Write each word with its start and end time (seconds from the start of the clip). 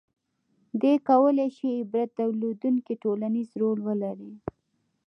•دې 0.81 0.93
کولای 1.09 1.49
شي 1.57 1.69
عبرت 1.81 2.09
درلودونکی 2.19 2.93
ټولنیز 3.03 3.49
رول 3.61 3.79
ولري. 3.87 4.33